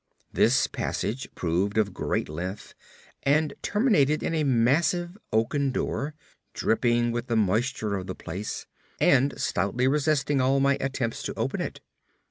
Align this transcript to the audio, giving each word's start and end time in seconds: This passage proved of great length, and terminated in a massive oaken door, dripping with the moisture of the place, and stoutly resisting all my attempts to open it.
This 0.33 0.65
passage 0.65 1.29
proved 1.35 1.77
of 1.77 1.93
great 1.93 2.27
length, 2.27 2.73
and 3.21 3.53
terminated 3.61 4.23
in 4.23 4.33
a 4.33 4.43
massive 4.43 5.15
oaken 5.31 5.69
door, 5.71 6.15
dripping 6.55 7.11
with 7.11 7.27
the 7.27 7.35
moisture 7.35 7.93
of 7.95 8.07
the 8.07 8.15
place, 8.15 8.65
and 8.99 9.39
stoutly 9.39 9.87
resisting 9.87 10.41
all 10.41 10.59
my 10.59 10.75
attempts 10.81 11.21
to 11.21 11.35
open 11.35 11.61
it. 11.61 11.81